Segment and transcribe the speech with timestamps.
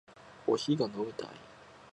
[0.47, 1.29] コーヒーが飲みたい